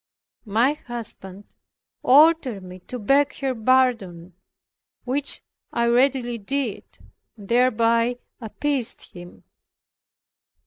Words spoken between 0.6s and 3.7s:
husband ordered me to beg her